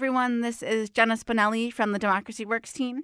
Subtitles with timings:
[0.00, 0.40] everyone.
[0.40, 3.02] This is Jenna Spinelli from the Democracy Works team.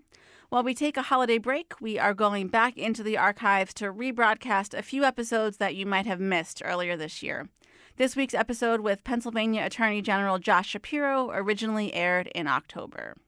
[0.49, 4.73] While we take a holiday break, we are going back into the archives to rebroadcast
[4.73, 7.51] a few episodes that you might have missed earlier this year.
[7.99, 13.19] This week's episode with Pennsylvania Attorney General Josh Shapiro originally aired in October.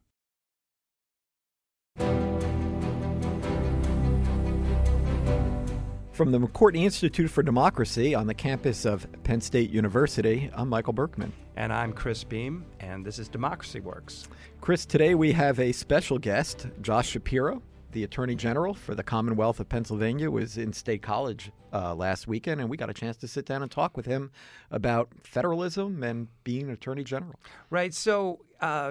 [6.19, 10.93] From the McCourtney Institute for Democracy on the campus of Penn State University, I'm Michael
[10.93, 11.33] Berkman.
[11.55, 14.27] And I'm Chris Beem, and this is Democracy Works.
[14.61, 17.63] Chris, today we have a special guest, Josh Shapiro,
[17.93, 22.61] the Attorney General for the Commonwealth of Pennsylvania, was in State College uh, last weekend,
[22.61, 24.33] and we got a chance to sit down and talk with him
[24.73, 27.39] about federalism and being Attorney General.
[27.71, 27.95] Right.
[27.95, 28.91] So, uh,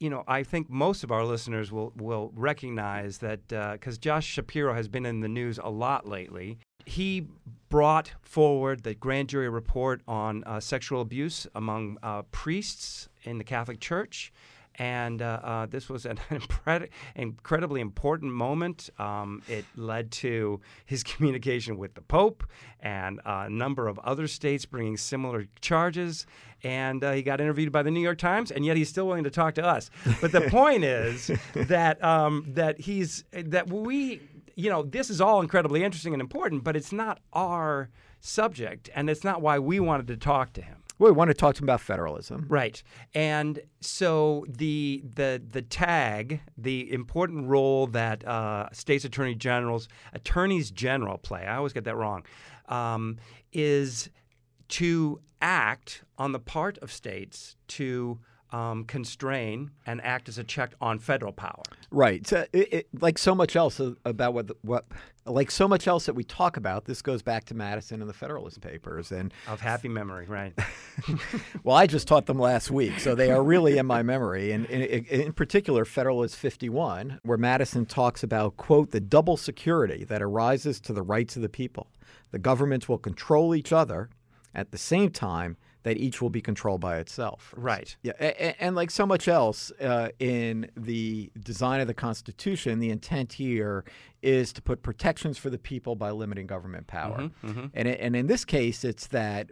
[0.00, 4.26] you know, I think most of our listeners will will recognize that because uh, Josh
[4.26, 6.58] Shapiro has been in the news a lot lately.
[6.86, 7.28] He
[7.68, 13.44] brought forward the grand jury report on uh, sexual abuse among uh, priests in the
[13.44, 14.32] Catholic Church.
[14.80, 16.18] And uh, uh, this was an
[17.14, 18.88] incredibly important moment.
[18.98, 22.44] Um, it led to his communication with the Pope
[22.80, 26.24] and a number of other states bringing similar charges
[26.62, 29.24] and uh, he got interviewed by the New York Times, and yet he's still willing
[29.24, 29.90] to talk to us.
[30.20, 34.20] But the point is that um, that he's that we,
[34.56, 37.88] you know, this is all incredibly interesting and important, but it's not our
[38.20, 40.79] subject, and it's not why we wanted to talk to him.
[41.00, 42.80] Well, we want to talk to him about federalism, right?
[43.14, 50.70] And so the the the tag, the important role that uh, states attorney generals, attorneys
[50.70, 51.46] general play.
[51.46, 52.26] I always get that wrong.
[52.68, 53.16] Um,
[53.50, 54.10] is
[54.68, 58.18] to act on the part of states to
[58.52, 61.62] um, constrain and act as a check on federal power.
[61.90, 62.26] Right.
[62.26, 64.86] So it, it, like so much else about what the, what
[65.26, 66.86] like so much else that we talk about.
[66.86, 70.52] This goes back to Madison and the Federalist Papers and of happy memory, right?
[71.64, 74.52] well, I just taught them last week, so they are really in my memory.
[74.52, 80.22] And in, in particular, Federalist 51, where Madison talks about quote the double security that
[80.22, 81.88] arises to the rights of the people.
[82.30, 84.10] The governments will control each other
[84.54, 87.54] at the same time that each will be controlled by itself.
[87.56, 87.96] Right.
[88.02, 92.90] Yeah, and, and like so much else uh, in the design of the Constitution, the
[92.90, 93.84] intent here
[94.22, 97.18] is to put protections for the people by limiting government power.
[97.18, 97.66] Mm-hmm, mm-hmm.
[97.74, 99.48] And and in this case, it's that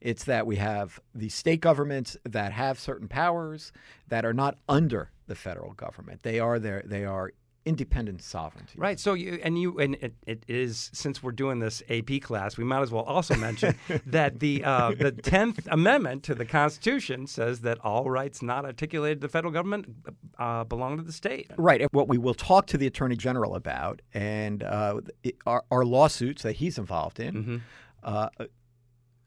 [0.00, 3.72] it's that we have the state governments that have certain powers
[4.08, 6.22] that are not under the federal government.
[6.22, 6.82] They are there.
[6.84, 7.32] They are
[7.64, 8.74] independent sovereignty.
[8.76, 8.98] Right.
[8.98, 12.64] So you and you and it, it is since we're doing this AP class, we
[12.64, 13.74] might as well also mention
[14.06, 19.20] that the uh, the Tenth Amendment to the Constitution says that all rights not articulated
[19.20, 19.86] to the federal government
[20.38, 21.50] uh, belong to the state.
[21.56, 21.86] Right.
[21.92, 25.00] What we will talk to the Attorney General about and uh,
[25.46, 27.34] our, our, lawsuits that he's involved in.
[27.34, 28.44] Mm-hmm.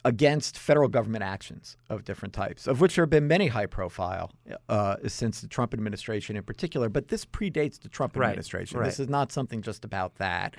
[0.04, 4.32] Against federal government actions of different types, of which there have been many high profile
[4.68, 6.90] uh, since the Trump administration in particular.
[6.90, 8.80] But this predates the Trump right, administration.
[8.80, 8.86] Right.
[8.86, 10.56] This is not something just about that.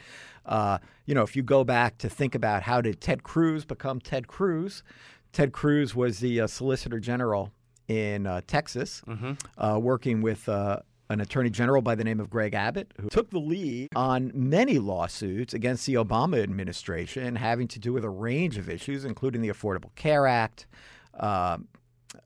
[0.46, 3.98] Uh, you know, if you go back to think about how did Ted Cruz become
[3.98, 4.84] Ted Cruz,
[5.32, 7.50] Ted Cruz was the uh, Solicitor General
[7.88, 9.32] in uh, Texas, mm-hmm.
[9.58, 10.78] Uh, working with uh,
[11.12, 14.78] an attorney general by the name of Greg Abbott, who took the lead on many
[14.78, 19.48] lawsuits against the Obama administration having to do with a range of issues, including the
[19.48, 20.66] Affordable Care Act.
[21.14, 21.58] Uh,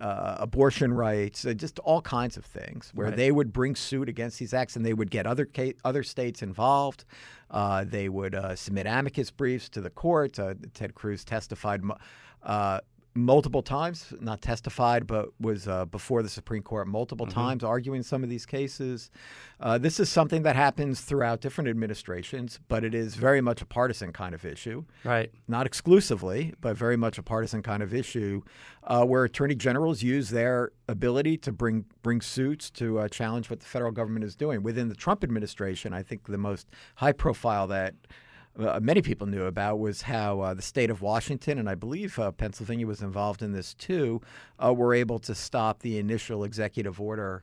[0.00, 3.16] uh, abortion rights, uh, just all kinds of things, where right.
[3.16, 6.42] they would bring suit against these acts, and they would get other ca- other states
[6.42, 7.04] involved.
[7.50, 10.38] Uh, they would uh, submit amicus briefs to the court.
[10.38, 11.82] Uh, Ted Cruz testified
[12.42, 12.80] uh,
[13.16, 17.40] multiple times, not testified, but was uh, before the Supreme Court multiple mm-hmm.
[17.40, 19.10] times arguing some of these cases.
[19.58, 23.66] Uh, this is something that happens throughout different administrations, but it is very much a
[23.66, 24.84] partisan kind of issue.
[25.04, 25.30] Right.
[25.48, 28.42] Not exclusively, but very much a partisan kind of issue
[28.84, 33.60] uh, where attorney generals use their ability to bring, bring suits to uh, challenge what
[33.60, 34.62] the federal government is doing.
[34.62, 37.94] Within the Trump administration, I think the most high profile that
[38.58, 42.18] uh, many people knew about was how uh, the state of Washington, and I believe
[42.18, 44.20] uh, Pennsylvania was involved in this too,
[44.62, 47.42] uh, were able to stop the initial executive order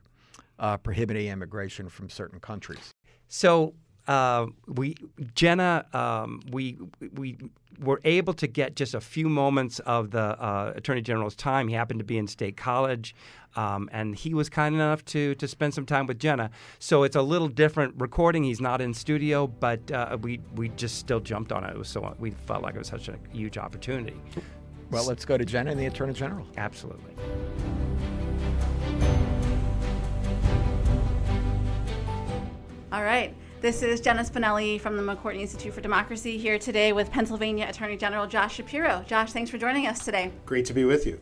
[0.59, 2.91] uh, prohibiting immigration from certain countries.
[3.27, 3.73] So
[4.07, 4.95] uh, we
[5.33, 6.77] Jenna, um, we
[7.13, 7.37] we
[7.79, 11.67] were able to get just a few moments of the uh, Attorney General's time.
[11.67, 13.15] He happened to be in State College,
[13.55, 16.51] um, and he was kind enough to to spend some time with Jenna.
[16.79, 18.43] So it's a little different recording.
[18.43, 21.71] He's not in studio, but uh, we we just still jumped on it.
[21.71, 24.19] It was so we felt like it was such a huge opportunity.
[24.91, 26.45] Well, let's go to Jenna and the Attorney General.
[26.57, 27.13] Absolutely.
[32.91, 33.33] All right.
[33.61, 37.95] This is Jenna Spinelli from the McCourtney Institute for Democracy here today with Pennsylvania Attorney
[37.95, 39.03] General Josh Shapiro.
[39.07, 40.31] Josh, thanks for joining us today.
[40.45, 41.17] Great to be with you.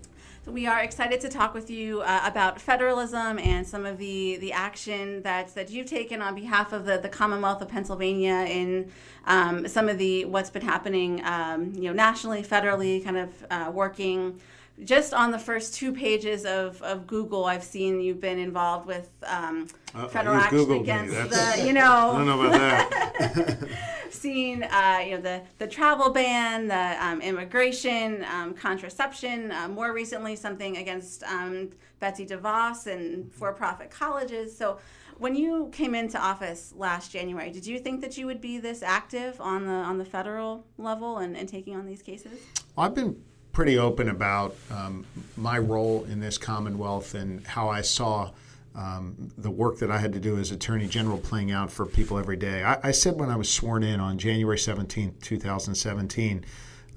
[0.48, 4.52] We are excited to talk with you uh, about federalism and some of the, the
[4.54, 8.92] action that, that you've taken on behalf of the, the Commonwealth of Pennsylvania in
[9.26, 13.72] um, some of the what's been happening, um, you know, nationally, federally, kind of uh,
[13.72, 14.42] working
[14.84, 19.10] just on the first two pages of, of Google, I've seen you've been involved with
[19.24, 23.68] um, Uh, federal action Googled against the, you I know, don't know about that.
[24.12, 29.52] seen uh, you know the the travel ban, the um, immigration, um, contraception.
[29.52, 31.70] Uh, more recently, something against um,
[32.00, 34.56] Betsy DeVos and for-profit colleges.
[34.56, 34.80] So.
[35.18, 38.82] When you came into office last January, did you think that you would be this
[38.82, 42.40] active on the on the federal level and, and taking on these cases?
[42.76, 45.06] I've been pretty open about um,
[45.36, 48.32] my role in this Commonwealth and how I saw
[48.76, 52.18] um, the work that I had to do as Attorney General playing out for people
[52.18, 52.64] every day.
[52.64, 56.46] I, I said when I was sworn in on January 17, 2017,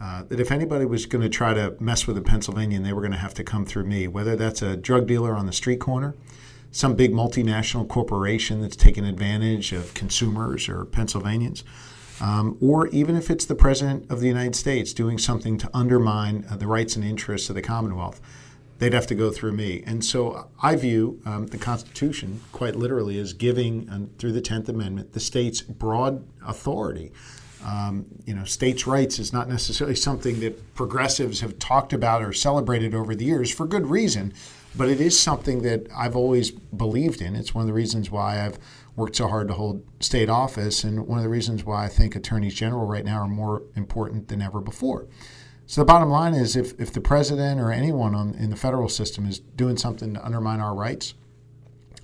[0.00, 3.00] uh, that if anybody was going to try to mess with a Pennsylvanian, they were
[3.00, 5.80] going to have to come through me, whether that's a drug dealer on the street
[5.80, 6.14] corner,
[6.70, 11.64] some big multinational corporation that's taking advantage of consumers or Pennsylvanians,
[12.20, 16.46] um, or even if it's the President of the United States doing something to undermine
[16.50, 18.20] uh, the rights and interests of the Commonwealth,
[18.78, 19.82] they'd have to go through me.
[19.86, 24.68] And so I view um, the Constitution quite literally as giving, um, through the 10th
[24.68, 27.12] Amendment, the states broad authority.
[27.64, 32.32] Um, you know, states' rights is not necessarily something that progressives have talked about or
[32.32, 34.34] celebrated over the years for good reason,
[34.76, 37.34] but it is something that I've always believed in.
[37.34, 38.58] It's one of the reasons why I've
[38.96, 42.14] worked so hard to hold state office, and one of the reasons why I think
[42.14, 45.06] attorneys general right now are more important than ever before.
[45.66, 48.88] So the bottom line is, if, if the president or anyone on, in the federal
[48.88, 51.14] system is doing something to undermine our rights,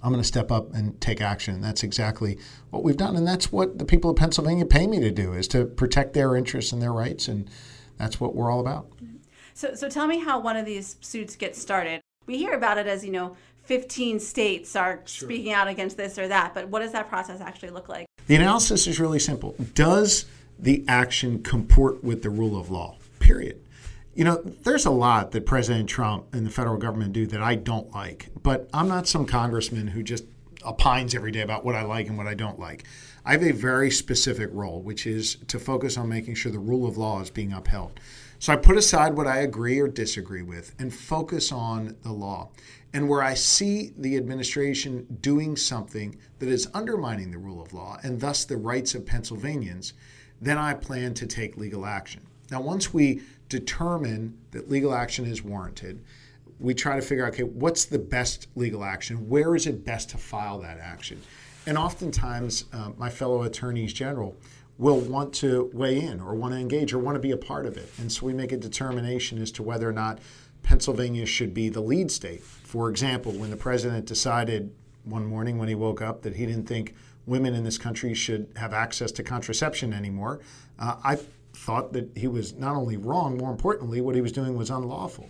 [0.03, 1.61] I'm going to step up and take action.
[1.61, 2.39] That's exactly
[2.71, 5.47] what we've done, and that's what the people of Pennsylvania pay me to do: is
[5.49, 7.51] to protect their interests and their rights, and
[7.99, 8.91] that's what we're all about.
[9.53, 12.01] So, so tell me how one of these suits gets started.
[12.27, 13.37] We hear about it as you know,
[13.71, 17.71] 15 states are speaking out against this or that, but what does that process actually
[17.71, 18.05] look like?
[18.27, 19.55] The analysis is really simple.
[19.75, 20.25] Does
[20.59, 22.97] the action comport with the rule of law?
[23.21, 23.61] Period.
[24.13, 27.55] You know, there's a lot that President Trump and the federal government do that I
[27.55, 30.25] don't like, but I'm not some congressman who just
[30.65, 32.87] opines every day about what I like and what I don't like.
[33.25, 36.89] I have a very specific role, which is to focus on making sure the rule
[36.89, 38.01] of law is being upheld.
[38.41, 42.49] So I put aside what I agree or disagree with and focus on the law.
[42.93, 47.99] And where I see the administration doing something that is undermining the rule of law
[48.03, 49.93] and thus the rights of Pennsylvanians,
[50.41, 52.23] then I plan to take legal action.
[52.51, 56.03] Now, once we determine that legal action is warranted,
[56.59, 59.29] we try to figure out okay, what's the best legal action?
[59.29, 61.21] Where is it best to file that action?
[61.67, 64.37] And oftentimes, uh, my fellow attorneys general
[64.79, 67.67] will want to weigh in or want to engage or want to be a part
[67.67, 67.93] of it.
[67.99, 70.21] And so we make a determination as to whether or not
[70.63, 72.43] Pennsylvania should be the lead state.
[72.43, 74.73] For example, when the president decided
[75.05, 76.95] one morning when he woke up that he didn't think
[77.27, 80.41] women in this country should have access to contraception anymore,
[80.79, 81.19] uh, I
[81.53, 85.29] thought that he was not only wrong, more importantly, what he was doing was unlawful.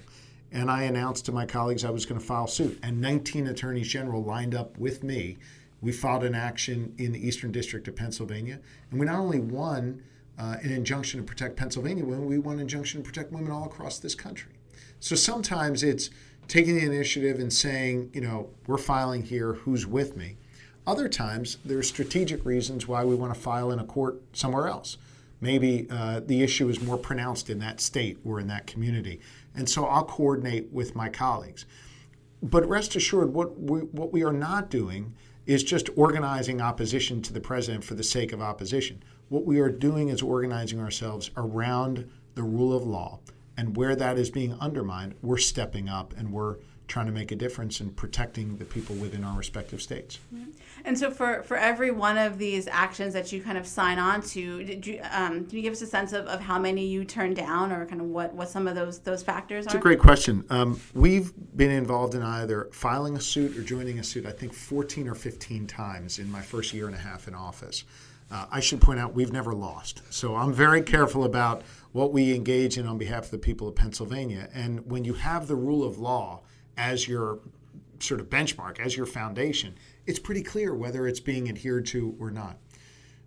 [0.53, 2.79] And I announced to my colleagues I was going to file suit.
[2.83, 5.39] And 19 attorneys general lined up with me.
[5.81, 8.59] We filed an action in the Eastern District of Pennsylvania.
[8.91, 10.03] And we not only won
[10.39, 13.65] uh, an injunction to protect Pennsylvania women, we won an injunction to protect women all
[13.65, 14.53] across this country.
[15.01, 16.11] So sometimes it's
[16.47, 20.37] taking the initiative and saying, you know, we're filing here, who's with me?
[20.87, 24.69] Other times, there are strategic reasons why we want to file in a court somewhere
[24.69, 24.99] else.
[25.41, 29.21] Maybe uh, the issue is more pronounced in that state or in that community.
[29.55, 31.65] And so I'll coordinate with my colleagues.
[32.43, 35.15] But rest assured, what we, what we are not doing
[35.47, 39.03] is just organizing opposition to the president for the sake of opposition.
[39.31, 43.21] What we are doing is organizing ourselves around the rule of law.
[43.61, 46.57] And where that is being undermined, we're stepping up and we're
[46.89, 50.19] trying to make a difference in protecting the people within our respective states.
[50.87, 54.23] And so, for, for every one of these actions that you kind of sign on
[54.23, 57.05] to, did you um, can you give us a sense of, of how many you
[57.05, 59.69] turn down, or kind of what, what some of those those factors are?
[59.69, 60.43] It's a great question.
[60.49, 64.55] Um, we've been involved in either filing a suit or joining a suit, I think
[64.55, 67.85] 14 or 15 times in my first year and a half in office.
[68.31, 70.03] Uh, I should point out we've never lost.
[70.11, 73.75] So I'm very careful about what we engage in on behalf of the people of
[73.75, 74.49] Pennsylvania.
[74.55, 76.43] And when you have the rule of law
[76.77, 77.41] as your
[77.99, 79.75] sort of benchmark, as your foundation,
[80.07, 82.59] it's pretty clear whether it's being adhered to or not.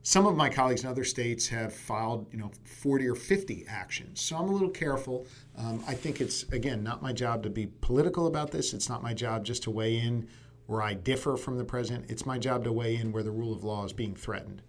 [0.06, 4.20] Some of my colleagues in other states have filed, you know, 40 or 50 actions.
[4.20, 5.26] So I'm a little careful.
[5.58, 8.74] Um, I think it's again not my job to be political about this.
[8.74, 10.28] It's not my job just to weigh in
[10.68, 13.54] where I differ from the president, it's my job to weigh in where the rule
[13.54, 14.62] of law is being threatened.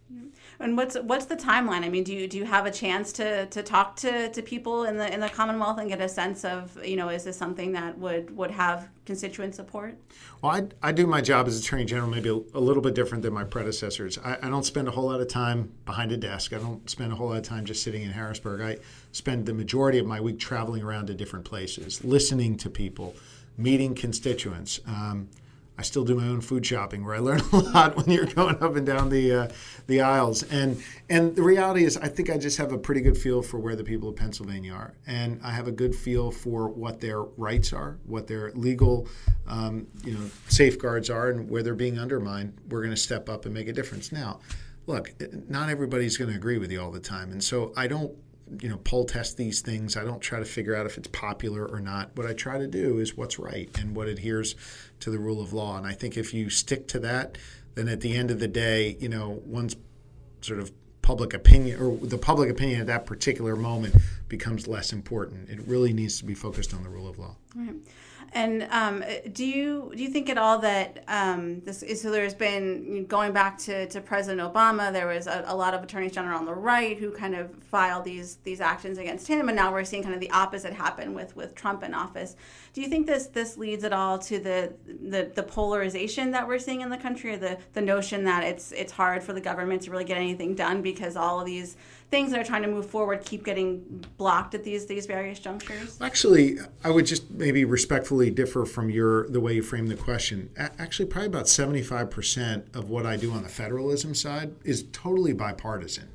[0.60, 1.84] And what's what's the timeline?
[1.84, 4.84] I mean, do you do you have a chance to, to talk to, to people
[4.84, 7.72] in the in the Commonwealth and get a sense of you know is this something
[7.72, 9.96] that would would have constituent support?
[10.42, 13.22] Well, I, I do my job as Attorney General maybe a, a little bit different
[13.22, 14.16] than my predecessors.
[14.18, 16.52] I, I, don't spend a whole lot of time behind a desk.
[16.52, 18.60] I don't spend a whole lot of time just sitting in Harrisburg.
[18.60, 18.78] I
[19.12, 23.14] spend the majority of my week traveling around to different places, listening to people,
[23.56, 24.80] meeting constituents.
[24.86, 25.28] Um,
[25.76, 28.62] I still do my own food shopping, where I learn a lot when you're going
[28.62, 29.48] up and down the uh,
[29.86, 30.42] the aisles.
[30.44, 33.58] And and the reality is, I think I just have a pretty good feel for
[33.58, 37.22] where the people of Pennsylvania are, and I have a good feel for what their
[37.22, 39.08] rights are, what their legal,
[39.46, 42.56] um, you know, safeguards are, and where they're being undermined.
[42.68, 44.12] We're going to step up and make a difference.
[44.12, 44.40] Now,
[44.86, 45.12] look,
[45.48, 48.16] not everybody's going to agree with you all the time, and so I don't
[48.60, 49.96] you know poll test these things.
[49.96, 52.16] I don't try to figure out if it's popular or not.
[52.16, 54.54] What i try to do is what's right and what adheres
[55.00, 55.76] to the rule of law.
[55.76, 57.38] And i think if you stick to that
[57.74, 59.76] then at the end of the day you know one's
[60.40, 60.70] sort of
[61.04, 63.94] public opinion or the public opinion at that particular moment
[64.28, 65.50] becomes less important.
[65.50, 67.36] It really needs to be focused on the rule of law.
[67.54, 67.74] Right.
[68.32, 73.06] And um, do you do you think at all that um, this so there's been
[73.06, 76.44] going back to, to President Obama, there was a, a, lot of attorneys general on
[76.44, 80.02] the right who kind of filed these these actions against him, and now we're seeing
[80.02, 82.34] kind of the opposite happen with with Trump in office.
[82.72, 86.58] Do you think this this leads at all to the the, the polarization that we're
[86.58, 89.82] seeing in the country, or the the notion that it's it's hard for the government
[89.82, 91.76] to really get anything done because all of these
[92.14, 95.98] things that are trying to move forward keep getting blocked at these these various junctures?
[96.00, 100.48] Actually, I would just maybe respectfully differ from your the way you frame the question.
[100.56, 104.84] Actually, probably about seventy five percent of what I do on the federalism side is
[104.92, 106.08] totally bipartisan.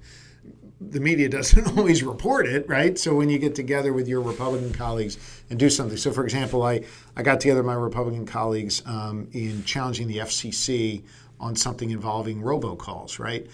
[0.80, 2.98] The media doesn't always report it, right?
[2.98, 5.18] So when you get together with your Republican colleagues
[5.50, 5.98] and do something.
[5.98, 6.86] So, for example, I,
[7.18, 11.04] I got together with my Republican colleagues um, in challenging the FCC
[11.42, 13.48] on something involving robocalls, right?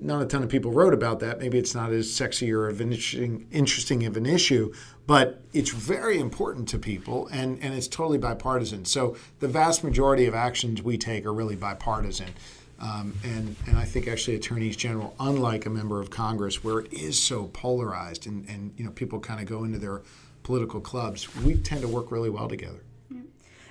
[0.00, 1.38] Not a ton of people wrote about that.
[1.38, 4.72] Maybe it's not as sexy or of interesting, interesting of an issue,
[5.06, 8.84] but it's very important to people, and, and it's totally bipartisan.
[8.84, 12.28] So the vast majority of actions we take are really bipartisan.
[12.80, 16.92] Um, and, and I think actually attorneys general, unlike a member of Congress where it
[16.92, 20.02] is so polarized and, and you know people kind of go into their
[20.44, 22.82] political clubs, we tend to work really well together.
[23.10, 23.20] Yeah.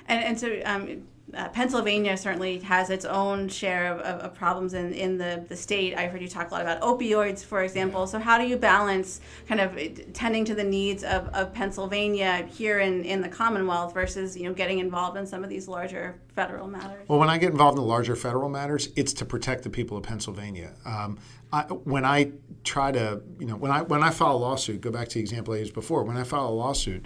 [0.09, 4.73] And, and so um, uh, Pennsylvania certainly has its own share of, of, of, problems
[4.73, 5.93] in, in the, the state.
[5.97, 8.07] I've heard you talk a lot about opioids, for example.
[8.07, 12.79] So, how do you balance kind of tending to the needs of, of Pennsylvania here
[12.79, 16.67] in, in the Commonwealth versus you know getting involved in some of these larger federal
[16.67, 17.05] matters?
[17.09, 19.97] Well, when I get involved in the larger federal matters, it's to protect the people
[19.97, 20.73] of Pennsylvania.
[20.85, 21.19] Um,
[21.51, 22.31] I, when I
[22.63, 25.19] try to, you know, when I when I file a lawsuit, go back to the
[25.19, 26.03] example I used before.
[26.03, 27.05] When I file a lawsuit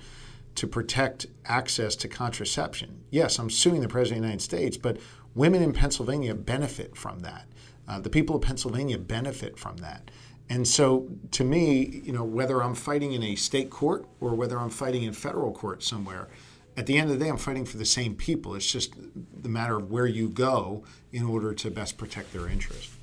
[0.55, 3.03] to protect access to contraception.
[3.09, 4.97] Yes, I'm suing the President of the United States, but
[5.35, 7.47] women in Pennsylvania benefit from that.
[7.87, 10.11] Uh, the people of Pennsylvania benefit from that.
[10.49, 14.59] And so, to me, you know, whether I'm fighting in a state court or whether
[14.59, 16.27] I'm fighting in federal court somewhere,
[16.75, 18.55] at the end of the day, I'm fighting for the same people.
[18.55, 18.93] It's just
[19.41, 22.95] the matter of where you go in order to best protect their interests.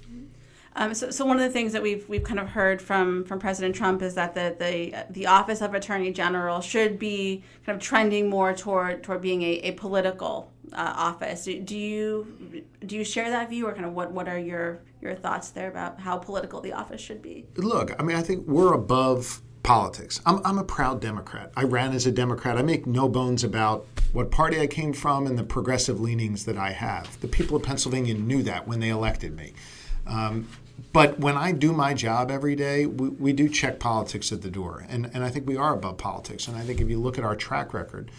[0.79, 3.41] Um, so, so one of the things that we've we've kind of heard from from
[3.41, 7.83] President Trump is that the the the office of Attorney General should be kind of
[7.83, 11.45] trending more toward toward being a, a political uh, office.
[11.45, 14.79] Do, do you do you share that view, or kind of what what are your
[15.03, 17.47] your thoughts there about how political the office should be?
[17.57, 20.21] Look, I mean, I think we're above politics.
[20.25, 21.51] I'm, I'm a proud Democrat.
[21.57, 22.57] I ran as a Democrat.
[22.57, 26.57] I make no bones about what party I came from and the progressive leanings that
[26.57, 27.21] I have.
[27.21, 29.53] The people of Pennsylvania knew that when they elected me.
[30.07, 30.49] Um,
[30.93, 34.51] but when I do my job every day, we, we do check politics at the
[34.51, 34.87] door.
[34.89, 36.49] And, and I think we are above politics.
[36.49, 38.11] And I think if you look at our track record,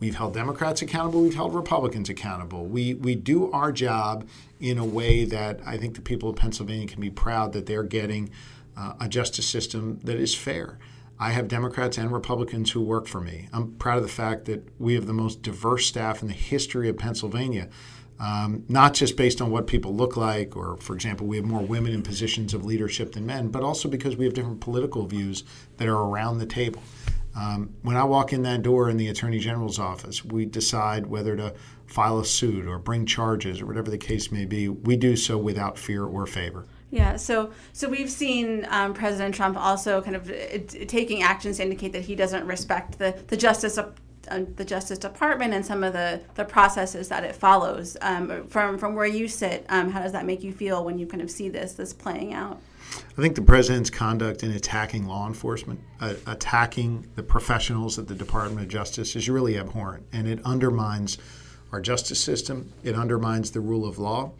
[0.00, 2.64] we've held Democrats accountable, we've held Republicans accountable.
[2.64, 4.26] We, we do our job
[4.58, 7.82] in a way that I think the people of Pennsylvania can be proud that they're
[7.82, 8.30] getting
[8.76, 10.78] uh, a justice system that is fair.
[11.18, 13.48] I have Democrats and Republicans who work for me.
[13.52, 16.88] I'm proud of the fact that we have the most diverse staff in the history
[16.88, 17.68] of Pennsylvania
[18.20, 21.62] um, not just based on what people look like, or for example, we have more
[21.62, 25.42] women in positions of leadership than men, but also because we have different political views
[25.78, 26.82] that are around the table.
[27.34, 31.36] Um, when I walk in that door in the Attorney General's office, we decide whether
[31.36, 31.54] to
[31.86, 34.68] file a suit or bring charges or whatever the case may be.
[34.68, 36.66] We do so without fear or favor.
[36.90, 40.58] Yeah, so so we've seen um, President Trump also kind of uh,
[40.88, 43.78] taking actions to indicate that he doesn't respect the, the justice
[44.56, 47.96] the Justice Department and some of the, the processes that it follows.
[48.00, 51.06] Um, from from where you sit, um, how does that make you feel when you
[51.06, 52.60] kind of see this this playing out?
[53.16, 58.14] I think the president's conduct in attacking law enforcement, uh, attacking the professionals at the
[58.14, 61.18] Department of Justice, is really abhorrent, and it undermines
[61.72, 64.32] our justice system, it undermines the rule of law,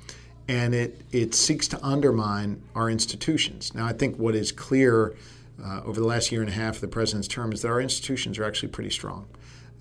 [0.48, 3.72] and it, it seeks to undermine our institutions.
[3.72, 5.14] Now, I think what is clear
[5.64, 7.80] uh, over the last year and a half of the president's term is that our
[7.80, 9.28] institutions are actually pretty strong,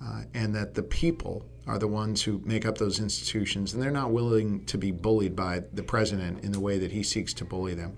[0.04, 3.90] uh, and that the people are the ones who make up those institutions, and they're
[3.90, 7.44] not willing to be bullied by the president in the way that he seeks to
[7.44, 7.96] bully them.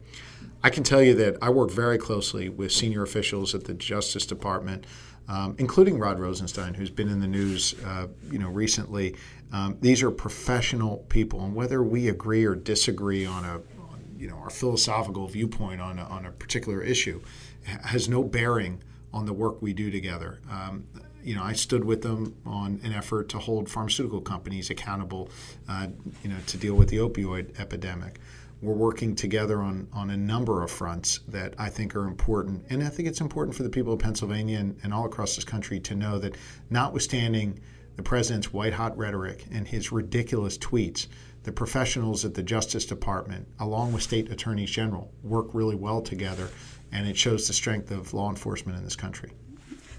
[0.65, 4.27] I can tell you that I work very closely with senior officials at the Justice
[4.27, 4.87] Department,
[5.29, 9.17] um, including Rod Rosenstein, who's been in the news, uh, you know, recently.
[9.53, 14.29] Um, these are professional people, and whether we agree or disagree on a, on, you
[14.29, 17.21] know, our philosophical viewpoint on a, on a particular issue,
[17.65, 18.83] has no bearing
[19.13, 20.41] on the work we do together.
[20.51, 20.85] Um,
[21.23, 25.31] you know, I stood with them on an effort to hold pharmaceutical companies accountable,
[25.69, 25.89] uh,
[26.23, 28.19] you know, to deal with the opioid epidemic
[28.63, 32.65] we're working together on, on a number of fronts that I think are important.
[32.71, 35.45] And I think it's important for the people of Pennsylvania and, and all across this
[35.45, 36.37] country to know that,
[36.71, 37.59] notwithstanding
[37.97, 41.09] the president's white hot rhetoric and his ridiculous tweets,
[41.43, 46.49] the professionals at the Justice Department, along with state attorneys general, work really well together.
[46.93, 49.33] And it shows the strength of law enforcement in this country.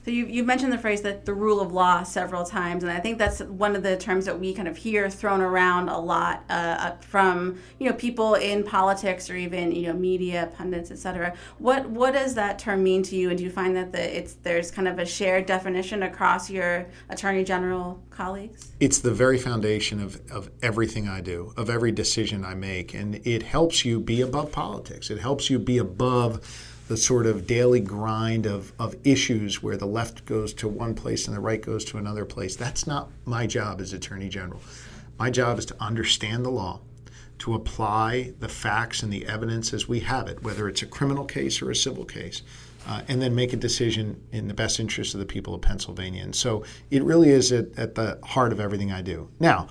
[0.05, 2.99] So you, you mentioned the phrase that the rule of law several times, and I
[2.99, 6.43] think that's one of the terms that we kind of hear thrown around a lot
[6.49, 11.33] uh, from you know people in politics or even you know media pundits, etc.
[11.57, 14.33] What what does that term mean to you, and do you find that the, it's
[14.33, 18.73] there's kind of a shared definition across your attorney general colleagues?
[18.81, 23.25] It's the very foundation of, of everything I do, of every decision I make, and
[23.25, 25.09] it helps you be above politics.
[25.09, 26.45] It helps you be above
[26.87, 31.27] the sort of daily grind of, of issues where the left goes to one place
[31.27, 32.55] and the right goes to another place.
[32.55, 34.61] That's not my job as Attorney General.
[35.17, 36.81] My job is to understand the law,
[37.39, 41.25] to apply the facts and the evidence as we have it, whether it's a criminal
[41.25, 42.41] case or a civil case,
[42.85, 46.21] uh, and then make a decision in the best interest of the people of Pennsylvania.
[46.21, 49.29] And so it really is at, at the heart of everything I do.
[49.39, 49.69] Now,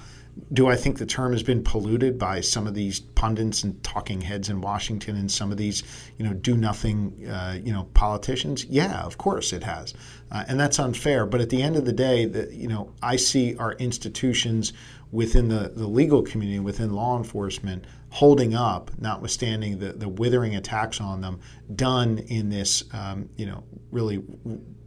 [0.52, 4.20] do I think the term has been polluted by some of these pundits and talking
[4.20, 5.82] heads in Washington and some of these,
[6.18, 8.64] you know, do nothing, uh, you know, politicians?
[8.64, 9.94] Yeah, of course it has,
[10.30, 11.26] uh, and that's unfair.
[11.26, 14.72] But at the end of the day, you know, I see our institutions
[15.10, 21.00] within the, the legal community, within law enforcement, holding up, notwithstanding the, the withering attacks
[21.00, 21.40] on them,
[21.76, 24.22] done in this, um, you know, really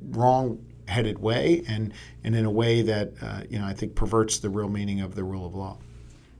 [0.10, 1.93] wrong headed way and,
[2.24, 5.15] and in a way that uh, you know I think perverts the real meaning of
[5.15, 5.78] the rule of law.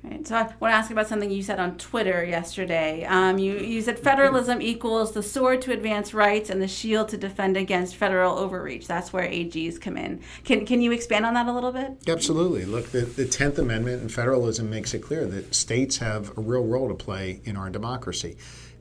[0.10, 0.28] Right.
[0.28, 3.06] So I want to ask about something you said on Twitter yesterday.
[3.06, 7.18] Um, you, you said federalism equals the sword to advance rights and the shield to
[7.18, 8.88] defend against federal overreach.
[8.88, 10.22] That's where AGs come in.
[10.44, 11.98] Can, can you expand on that a little bit?
[12.08, 12.66] Absolutely.
[12.66, 16.66] Look, the, the 10th Amendment and federalism makes it clear that states have a real
[16.66, 18.38] role to play in our democracy.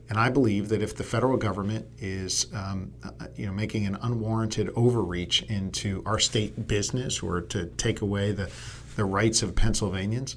[0.09, 3.97] And I believe that if the federal government is, um, uh, you know, making an
[4.03, 8.51] unwarranted overreach into our state business or to take away the,
[8.97, 10.37] the rights of Pennsylvanians,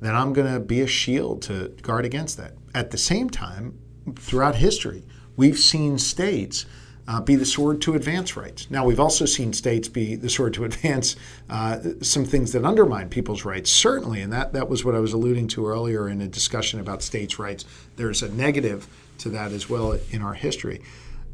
[0.00, 2.54] then I'm going to be a shield to guard against that.
[2.74, 3.78] At the same time,
[4.16, 5.04] throughout history,
[5.36, 6.66] we've seen states
[7.08, 8.70] uh, be the sword to advance rights.
[8.70, 11.16] Now, we've also seen states be the sword to advance
[11.48, 15.12] uh, some things that undermine people's rights, certainly, and that, that was what I was
[15.12, 17.64] alluding to earlier in a discussion about states' rights.
[17.96, 20.82] There's a negative to that as well in our history.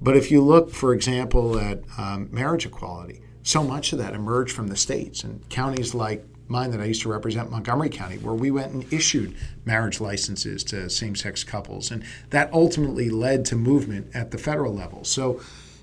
[0.01, 4.55] But if you look, for example, at um, marriage equality, so much of that emerged
[4.55, 8.35] from the states and counties like mine that I used to represent, Montgomery County, where
[8.35, 11.91] we went and issued marriage licenses to same sex couples.
[11.91, 15.05] And that ultimately led to movement at the federal level.
[15.05, 15.41] So,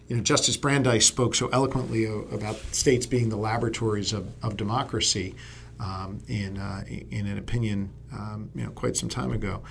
[0.08, 5.36] you know, Justice Brandeis spoke so eloquently about states being the laboratories of, of democracy
[5.80, 9.63] um, in, uh, in an opinion um, you know, quite some time ago.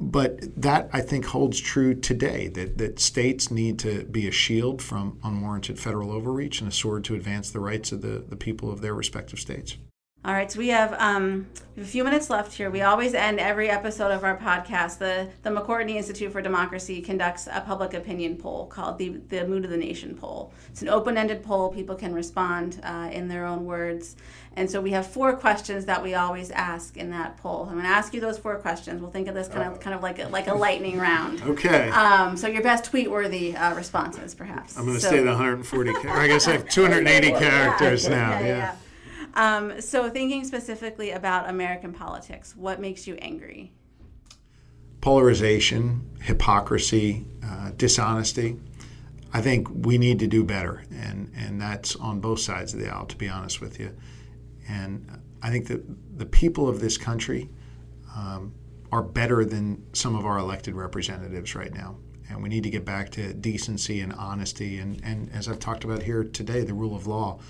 [0.00, 4.82] But that, I think, holds true today that, that states need to be a shield
[4.82, 8.70] from unwarranted federal overreach and a sword to advance the rights of the, the people
[8.70, 9.76] of their respective states.
[10.24, 12.70] All right, so we have, um, a few minutes left here.
[12.70, 14.98] We always end every episode of our podcast.
[14.98, 19.64] The the McCourtney Institute for Democracy conducts a public opinion poll called the the Mood
[19.64, 20.52] of the Nation poll.
[20.70, 21.70] It's an open ended poll.
[21.70, 24.14] People can respond uh, in their own words,
[24.54, 27.64] and so we have four questions that we always ask in that poll.
[27.64, 29.00] I'm going to ask you those four questions.
[29.00, 31.42] We'll think of this kind of kind of like a, like a lightning round.
[31.42, 31.90] Okay.
[31.90, 34.78] Um, so your best tweet worthy uh, responses, perhaps.
[34.78, 35.90] I'm going to so, stay at 140.
[36.08, 38.30] I guess I have 280 characters yeah, now.
[38.30, 38.40] yeah.
[38.40, 38.46] yeah.
[38.46, 38.76] yeah.
[39.34, 43.72] Um, so, thinking specifically about American politics, what makes you angry?
[45.00, 48.58] Polarization, hypocrisy, uh, dishonesty.
[49.32, 52.88] I think we need to do better, and, and that's on both sides of the
[52.88, 53.94] aisle, to be honest with you.
[54.68, 55.82] And I think that
[56.18, 57.50] the people of this country
[58.16, 58.54] um,
[58.92, 61.96] are better than some of our elected representatives right now.
[62.30, 65.82] And we need to get back to decency and honesty, and, and as I've talked
[65.82, 67.40] about here today, the rule of law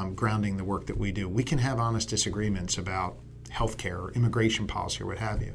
[0.00, 1.28] um, grounding the work that we do.
[1.28, 3.16] We can have honest disagreements about
[3.50, 5.52] healthcare or immigration policy or what have you.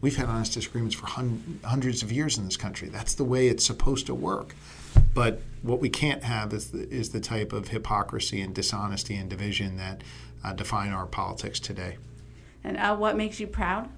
[0.00, 2.88] We've had honest disagreements for hun- hundreds of years in this country.
[2.88, 4.54] That's the way it's supposed to work.
[5.12, 9.28] But what we can't have is the, is the type of hypocrisy and dishonesty and
[9.28, 10.02] division that
[10.44, 11.96] uh, define our politics today.
[12.62, 13.88] And uh, what makes you proud?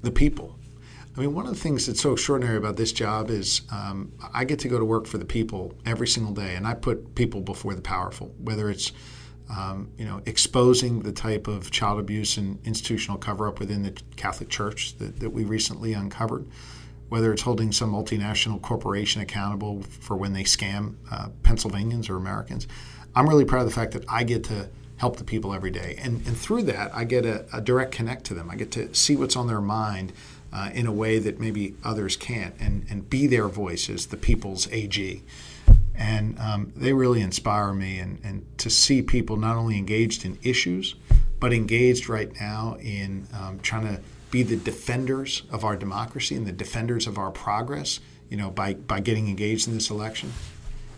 [0.00, 0.56] The people.
[1.16, 4.44] I mean, one of the things that's so extraordinary about this job is um, I
[4.44, 7.40] get to go to work for the people every single day, and I put people
[7.40, 8.92] before the powerful, whether it's
[9.48, 14.48] um, you know, exposing the type of child abuse and institutional cover-up within the Catholic
[14.48, 16.46] Church that, that we recently uncovered,
[17.08, 22.66] whether it's holding some multinational corporation accountable for when they scam uh, Pennsylvanians or Americans.
[23.14, 25.96] I'm really proud of the fact that I get to help the people every day,
[25.98, 28.50] and, and through that, I get a, a direct connect to them.
[28.50, 30.12] I get to see what's on their mind
[30.56, 34.16] uh, in a way that maybe others can't, and, and be their voice as the
[34.16, 35.22] people's AG
[35.98, 40.38] and um, they really inspire me and, and to see people not only engaged in
[40.42, 40.94] issues
[41.40, 46.46] but engaged right now in um, trying to be the defenders of our democracy and
[46.46, 50.32] the defenders of our progress you know by, by getting engaged in this election.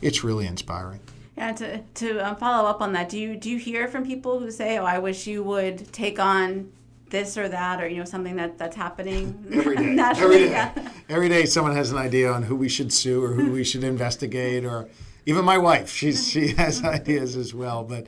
[0.00, 1.00] It's really inspiring.
[1.36, 4.40] Yeah to, to um, follow up on that do you do you hear from people
[4.40, 6.72] who say oh i wish you would take on
[7.10, 9.46] this or that or you know something that that's happening.
[9.52, 9.98] Every day.
[9.98, 10.50] Every day.
[10.50, 10.90] yeah.
[11.08, 13.84] every day someone has an idea on who we should sue or who we should
[13.84, 14.88] investigate or
[15.26, 15.90] even my wife.
[15.90, 18.06] She's she has ideas as well but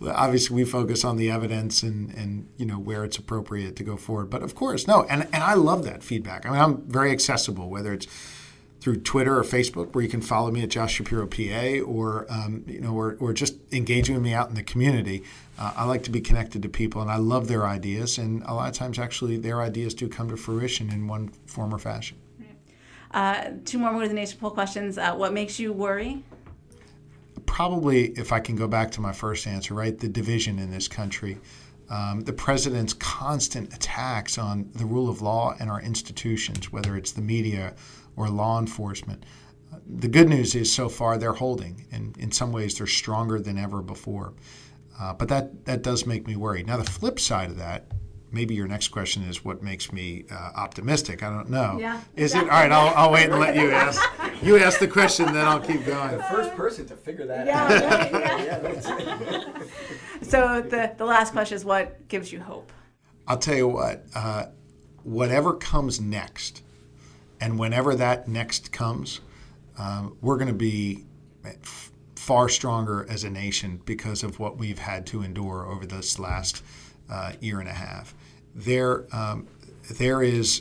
[0.00, 3.96] obviously we focus on the evidence and and you know where it's appropriate to go
[3.96, 4.30] forward.
[4.30, 6.46] But of course no and and I love that feedback.
[6.46, 8.06] I mean I'm very accessible whether it's
[8.80, 12.64] through Twitter or Facebook, where you can follow me at Josh Shapiro PA, or um,
[12.66, 15.24] you know, or, or just engaging with me out in the community.
[15.58, 18.18] Uh, I like to be connected to people, and I love their ideas.
[18.18, 21.74] And a lot of times, actually, their ideas do come to fruition in one form
[21.74, 22.18] or fashion.
[23.10, 24.98] Uh, two more Mood the Nation poll questions.
[24.98, 26.22] Uh, what makes you worry?
[27.46, 30.86] Probably, if I can go back to my first answer, right, the division in this
[30.86, 31.38] country.
[31.90, 37.12] Um, the president's constant attacks on the rule of law and our institutions, whether it's
[37.12, 37.74] the media
[38.14, 39.24] or law enforcement.
[39.86, 43.56] The good news is so far they're holding, and in some ways they're stronger than
[43.56, 44.34] ever before.
[45.00, 46.66] Uh, but that, that does make me worried.
[46.66, 47.86] Now, the flip side of that,
[48.32, 51.22] maybe your next question is what makes me uh, optimistic.
[51.22, 51.78] I don't know.
[51.80, 52.00] Yeah.
[52.16, 52.42] Is it?
[52.42, 54.02] All right, I'll, I'll wait and let you ask.
[54.42, 56.16] You ask the question, then I'll keep going.
[56.16, 58.12] The first person to figure that Yeah, out.
[58.12, 59.44] right, yeah.
[60.22, 62.72] So the, the last question is what gives you hope?
[63.26, 64.46] I'll tell you what, uh,
[65.04, 66.62] whatever comes next,
[67.40, 69.20] and whenever that next comes,
[69.78, 71.04] um, we're going to be
[71.44, 71.92] f-
[72.28, 76.62] far stronger as a nation because of what we've had to endure over this last
[77.08, 78.14] uh, year and a half.
[78.54, 79.48] There, um,
[79.94, 80.60] there is,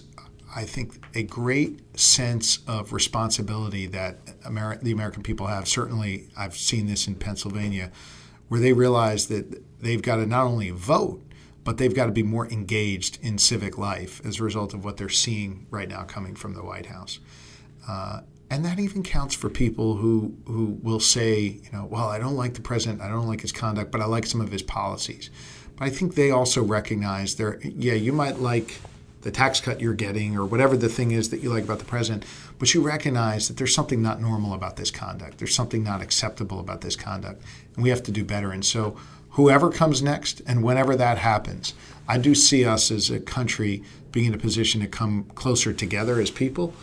[0.55, 5.67] I think, a great sense of responsibility that the American people have.
[5.67, 7.91] Certainly, I've seen this in Pennsylvania,
[8.47, 11.21] where they realize that they've got to not only vote,
[11.65, 14.95] but they've got to be more engaged in civic life as a result of what
[14.95, 17.19] they're seeing right now coming from the White House.
[17.85, 22.17] Uh, and that even counts for people who, who will say, you know, well, I
[22.17, 24.61] don't like the president, I don't like his conduct, but I like some of his
[24.61, 25.29] policies.
[25.75, 28.79] But I think they also recognize there, yeah, you might like
[29.21, 31.85] the tax cut you're getting or whatever the thing is that you like about the
[31.85, 32.23] president,
[32.59, 35.37] but you recognize that there's something not normal about this conduct.
[35.37, 37.43] There's something not acceptable about this conduct,
[37.75, 38.51] and we have to do better.
[38.51, 38.97] And so,
[39.31, 41.73] whoever comes next and whenever that happens,
[42.07, 46.19] I do see us as a country being in a position to come closer together
[46.19, 46.73] as people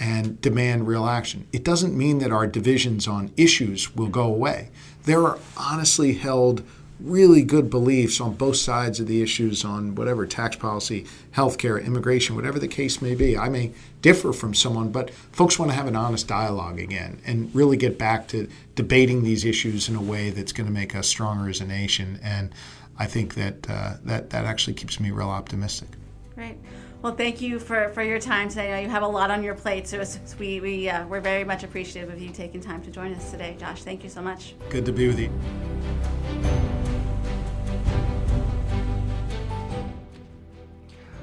[0.00, 1.46] and demand real action.
[1.52, 4.70] It doesn't mean that our divisions on issues will go away.
[5.04, 6.62] There are honestly held
[6.98, 12.36] really good beliefs on both sides of the issues on whatever tax policy, healthcare, immigration,
[12.36, 13.38] whatever the case may be.
[13.38, 17.54] I may differ from someone, but folks want to have an honest dialogue again and
[17.54, 21.08] really get back to debating these issues in a way that's going to make us
[21.08, 22.18] stronger as a nation.
[22.22, 22.54] And
[22.98, 25.88] I think that uh, that that actually keeps me real optimistic.
[26.34, 26.56] Great.
[27.02, 28.72] Well, thank you for, for your time today.
[28.72, 31.22] I know you have a lot on your plate, so it's, we, we, uh, we're
[31.22, 33.56] very much appreciative of you taking time to join us today.
[33.58, 34.54] Josh, thank you so much.
[34.68, 35.32] Good to be with you.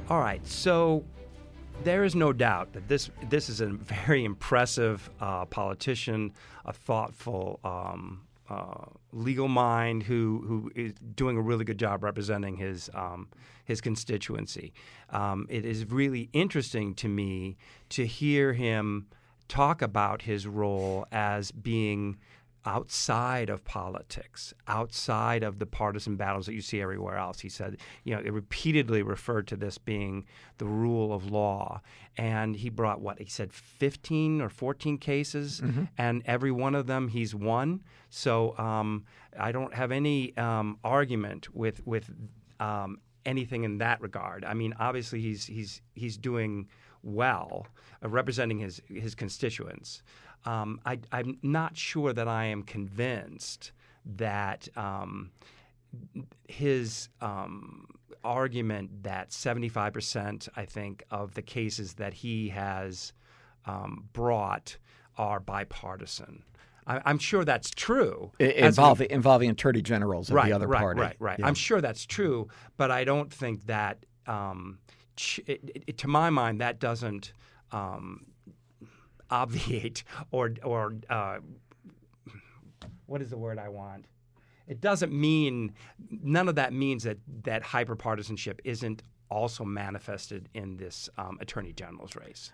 [0.10, 1.06] All right, so
[1.84, 6.34] there is no doubt that this this is a very impressive uh, politician,
[6.66, 12.56] a thoughtful um, uh, legal mind who who is doing a really good job representing
[12.58, 13.28] his um,
[13.66, 14.74] his constituency.
[15.10, 17.58] Um, it is really interesting to me
[17.90, 19.08] to hear him
[19.48, 22.18] talk about his role as being
[22.66, 27.40] outside of politics, outside of the partisan battles that you see everywhere else.
[27.40, 30.26] He said, you know, it repeatedly referred to this being
[30.58, 31.82] the rule of law.
[32.18, 33.20] And he brought what?
[33.20, 35.86] He said 15 or 14 cases, mm-hmm.
[35.98, 37.84] and every one of them he's won.
[38.10, 39.06] So um,
[39.40, 42.10] I don't have any um, argument with, with
[42.60, 44.44] um, anything in that regard.
[44.46, 46.68] I mean, obviously he's he's he's doing
[47.04, 47.68] well,
[48.04, 50.02] uh, representing his his constituents.
[50.48, 53.74] Um, I, I'm not sure that I am convinced
[54.06, 55.32] that um,
[56.48, 57.88] his um,
[58.24, 63.12] argument that 75%, I think, of the cases that he has
[63.66, 64.78] um, brought
[65.18, 66.44] are bipartisan.
[66.86, 68.32] I, I'm sure that's true.
[68.40, 71.02] Involving involving attorney generals of right, the other right, party.
[71.02, 71.48] Right, right, Yeah.
[71.48, 74.80] I'm sure that's true, but I don't think that, um,
[75.18, 77.34] ch- it, it, to my mind, that doesn't
[77.74, 78.28] um,
[79.30, 81.38] obviate or or uh,
[83.06, 84.06] what is the word I want?
[84.68, 85.74] It doesn't mean
[86.10, 92.16] none of that means that that hyperpartisanship isn't also manifested in this um, attorney general's
[92.16, 92.52] race.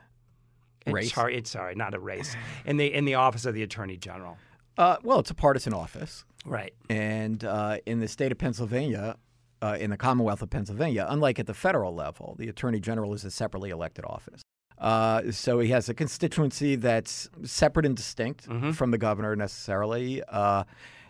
[0.85, 1.13] It's Race?
[1.13, 2.35] Sorry, it's sorry, not a race.
[2.65, 4.37] In the in the office of the attorney general.
[4.77, 6.73] Uh, well, it's a partisan office, Right.
[6.89, 9.17] and uh, in the state of Pennsylvania,
[9.61, 13.23] uh, in the Commonwealth of Pennsylvania, unlike at the federal level, the attorney general is
[13.23, 14.41] a separately elected office.
[14.83, 20.21] Uh, so he has a constituency that's separate and distinct from the governor necessarily.
[20.27, 20.63] Uh,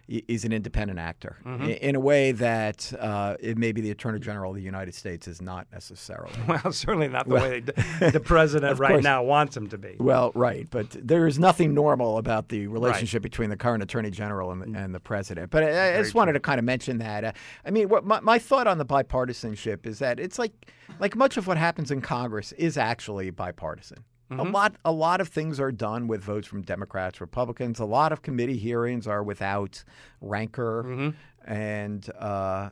[0.07, 1.49] he's an independent actor i-
[1.81, 5.41] in a way that uh, it maybe the attorney general of the United States is
[5.41, 6.33] not necessarily.
[6.47, 9.03] Well, certainly not the way the, the president right course.
[9.03, 9.95] now wants him to be.
[9.99, 14.51] Well, right, but there is nothing normal about the relationship between the current attorney general
[14.51, 15.51] and the, and the president.
[15.51, 17.23] But I, I just wanted to kind of mention that.
[17.23, 17.31] Uh,
[17.65, 20.51] I mean, what my, my thought on the bipartisanship is that it's like
[20.99, 24.03] like much of what happens in Congress is actually bipartisan.
[24.31, 27.79] A lot, a lot of things are done with votes from Democrats, Republicans.
[27.79, 29.83] A lot of committee hearings are without
[30.21, 31.13] rancor,
[31.45, 32.69] and uh,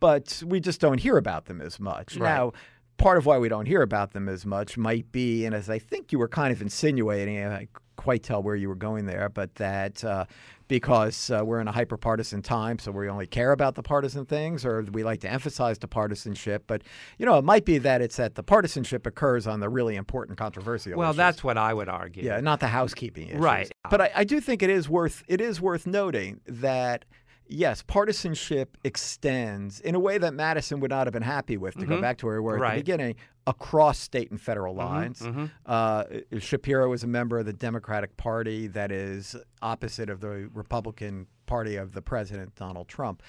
[0.00, 2.16] but we just don't hear about them as much.
[2.24, 2.52] Now
[2.98, 5.78] part of why we don't hear about them as much might be, and as I
[5.78, 9.28] think you were kind of insinuating, and I quite tell where you were going there,
[9.28, 10.24] but that uh,
[10.68, 14.24] because uh, we're in a hyper partisan time, so we only care about the partisan
[14.26, 16.64] things, or we like to emphasize the partisanship.
[16.66, 16.82] But
[17.18, 20.38] you know, it might be that it's that the partisanship occurs on the really important
[20.38, 20.96] controversial.
[20.96, 21.16] Well, issues.
[21.16, 22.24] that's what I would argue.
[22.24, 23.40] Yeah, not the housekeeping issues.
[23.40, 23.70] Right.
[23.90, 27.04] But I, I do think it is worth it is worth noting that
[27.48, 31.74] yes, partisanship extends in a way that Madison would not have been happy with.
[31.78, 32.62] To go back to where we were at Mm-hmm.
[32.62, 32.68] Right.
[32.70, 32.76] Mm-hmm.
[32.78, 33.14] the beginning,
[33.46, 35.22] across state and federal lines.
[35.64, 36.04] Uh,
[36.38, 41.76] Shapiro is a member of the Democratic Party that is opposite of the Republican Party
[41.76, 43.22] of the President Donald Trump.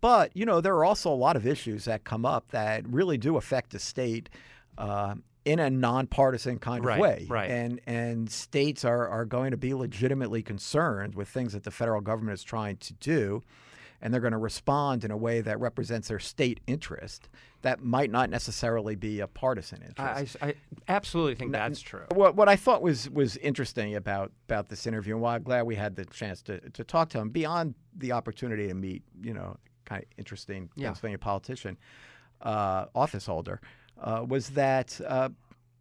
[0.00, 3.18] But you know there are also a lot of issues that come up that really
[3.18, 4.28] do affect the state.
[4.78, 5.16] Uh,
[5.48, 7.50] in a nonpartisan kind Right, of way, right.
[7.50, 12.00] and and states are are going to be legitimately concerned with things that the federal
[12.00, 13.42] government is trying to do,
[14.02, 17.28] and they're going to respond in a way that represents their state interest
[17.62, 20.36] that might not necessarily be a partisan interest.
[20.42, 20.54] I, I, I
[20.86, 22.04] absolutely think that's true.
[22.14, 25.62] What what I thought was was interesting about about this interview, and why I'm glad
[25.62, 29.32] we had the chance to to talk to him beyond the opportunity to meet, you
[29.34, 29.56] know,
[29.86, 30.88] kind of interesting Yeah.
[30.88, 31.78] Pennsylvania politician,
[32.42, 33.60] uh, office holder,
[34.00, 35.00] uh, was that.
[35.06, 35.30] Uh,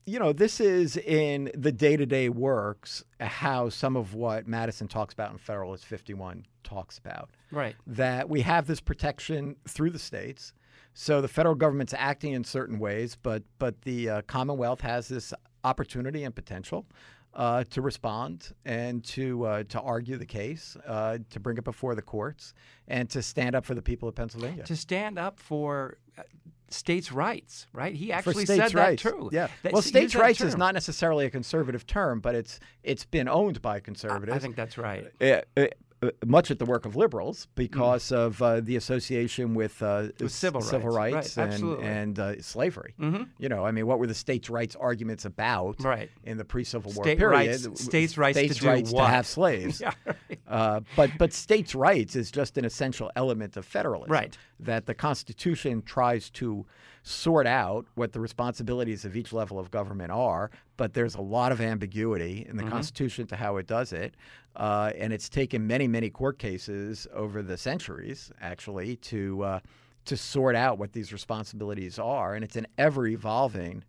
[0.10, 4.88] you know, this is in the day to day works how some of what Madison
[4.88, 7.76] talks about in Federalist 51 talks about Right.
[7.86, 10.54] that we have this protection through the states.
[10.94, 15.34] So the federal government's acting in certain ways, but but the uh, Commonwealth has this
[15.66, 16.86] opportunity and potential
[17.34, 21.96] uh, to respond and to uh, to argue the case, uh, to bring it before
[21.96, 22.54] the courts,
[22.88, 24.64] and to stand up for the people of Pennsylvania.
[24.64, 26.24] To stand up for uh,
[26.70, 27.94] states' rights, right?
[27.96, 29.30] He actually said rights, that too.
[29.32, 29.48] yeah.
[29.64, 33.62] That- well, states' rights is not necessarily a conservative term, but it's it's been owned
[33.62, 34.36] by conservatives.
[34.36, 35.08] I think that's right.
[35.22, 35.68] uh, uh,
[36.04, 40.22] uh, much at the work of liberals because of uh, the association with, uh, Mm.
[40.22, 42.94] With civil s- rights, right, and, and uh, slavery.
[43.40, 46.12] You know, I mean, what were the states' rights arguments about Right.
[46.24, 47.50] in the pre-Civil War State period?
[47.66, 49.82] rights- states' rights to states' do rights to have slaves.
[49.82, 50.37] Yeah, right.
[50.48, 54.12] Uh, but but states' rights is just an essential element of federalism.
[54.12, 54.38] Right.
[54.60, 56.66] That the Constitution tries to
[57.04, 61.52] sort out what the responsibilities of each level of government are, but there's a lot
[61.52, 62.72] of ambiguity in the Mm-hmm.
[62.74, 64.16] Constitution to how it does it.
[64.56, 69.60] Uh, and it's taken many, many court cases over the centuries, actually, to uh,
[70.06, 72.34] to sort out what these responsibilities are.
[72.34, 73.84] And it's an ever evolving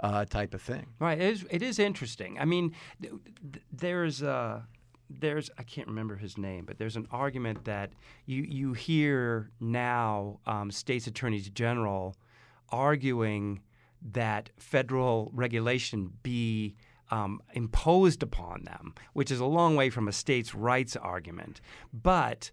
[0.00, 0.86] uh, type of thing.
[0.98, 1.20] Right.
[1.20, 2.38] It is, it is interesting.
[2.38, 3.14] I mean, th-
[3.52, 4.62] th- there's uh,
[5.08, 7.92] there's I can't remember his name, but there's an argument that
[8.26, 12.16] you you hear now um, states attorneys general
[12.70, 13.60] arguing
[14.12, 16.74] that federal regulation be
[17.10, 21.60] um, imposed upon them, which is a long way from a states' rights argument,
[21.92, 22.50] but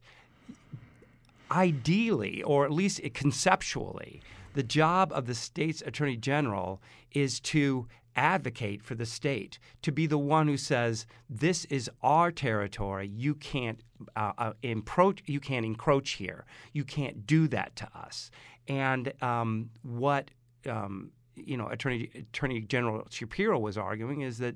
[1.52, 4.22] ideally, or at least conceptually,
[4.54, 10.06] the job of the state's attorney general is to advocate for the state, to be
[10.06, 13.08] the one who says, "This is our territory.
[13.08, 13.82] You can't
[14.16, 15.24] uh, uh, encroach.
[15.26, 16.46] You can't encroach here.
[16.74, 18.32] You can't do that to us."
[18.68, 20.32] And um, what
[20.70, 24.56] um, you know, Attorney Attorney General Shapiro was arguing is that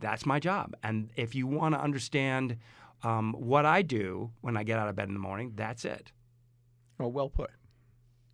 [0.00, 2.56] that's my job, and if you want to understand
[3.02, 6.12] um, what I do when I get out of bed in the morning, that's it.
[6.98, 7.50] Oh, well put.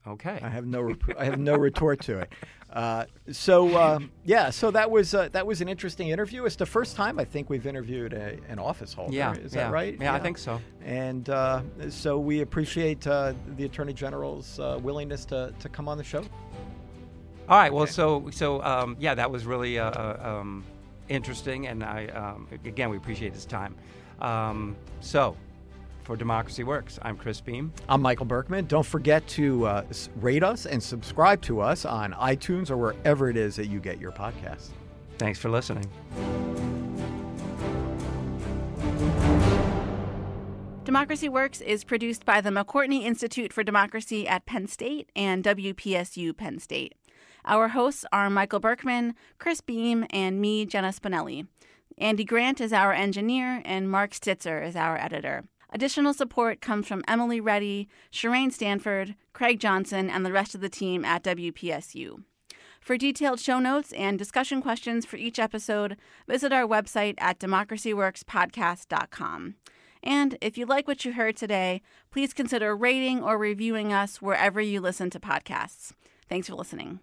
[0.07, 0.41] Okay.
[0.43, 2.33] I have no rep- I have no retort to it.
[2.73, 6.45] Uh, so uh, yeah, so that was uh, that was an interesting interview.
[6.45, 9.15] It's the first time I think we've interviewed a, an office holder.
[9.15, 9.65] Yeah, is yeah.
[9.65, 9.97] that right?
[10.01, 10.61] Yeah, I think so.
[10.85, 15.97] And uh, so we appreciate uh, the Attorney General's uh, willingness to, to come on
[15.97, 16.23] the show.
[17.49, 17.73] All right.
[17.73, 20.65] Well, so so um, yeah, that was really uh, um,
[21.09, 23.75] interesting, and I um, again we appreciate his time.
[24.21, 25.37] Um, so
[26.07, 27.73] for Democracy Works, I'm Chris Beem.
[27.89, 28.67] I'm Michael Berkman.
[28.67, 29.85] Don't forget to uh,
[30.21, 34.01] rate us and subscribe to us on iTunes or wherever it is that you get
[34.01, 34.69] your podcasts.
[35.19, 35.85] Thanks for listening.
[40.85, 46.37] Democracy Works is produced by the McCourtney Institute for Democracy at Penn State and WPSU
[46.37, 46.95] Penn State.
[47.45, 51.49] Our hosts are Michael Berkman, Chris Beem, and me, Jenna Spinelli.
[51.99, 55.43] Andy Grant is our engineer, and Mark Stitzer is our editor.
[55.71, 60.69] Additional support comes from Emily Reddy, Shireen Stanford, Craig Johnson, and the rest of the
[60.69, 62.23] team at WPSU.
[62.81, 65.97] For detailed show notes and discussion questions for each episode,
[66.29, 69.55] visit our website at democracyworkspodcast.com.
[70.03, 74.61] And if you like what you heard today, please consider rating or reviewing us wherever
[74.61, 75.91] you listen to podcasts.
[76.29, 77.01] Thanks for listening.